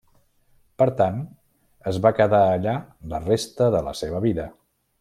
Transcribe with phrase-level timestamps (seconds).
[0.81, 1.19] Per tant,
[1.91, 2.73] es va quedar allà
[3.13, 4.49] la resta de la seva vida.